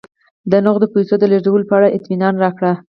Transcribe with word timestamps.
د 0.51 0.53
نغدو 0.65 0.87
پیسو 0.93 1.15
د 1.19 1.23
لېږلو 1.31 1.67
په 1.69 1.73
اړه 1.77 1.93
اطمینان 1.97 2.33
راکړه. 2.43 2.71